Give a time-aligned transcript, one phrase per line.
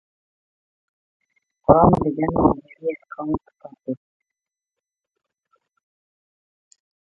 [1.65, 3.93] قران د ګڼو مذهبي احکامو کتاب دی.